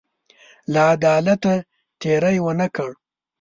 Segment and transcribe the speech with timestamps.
[0.71, 1.53] له عدالته
[2.01, 2.91] تېری ونه کړ.